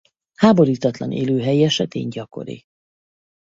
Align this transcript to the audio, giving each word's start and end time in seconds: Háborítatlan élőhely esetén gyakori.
Háborítatlan 0.35 1.11
élőhely 1.11 1.63
esetén 1.63 2.09
gyakori. 2.09 2.63